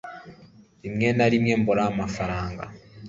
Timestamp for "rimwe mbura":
1.31-1.83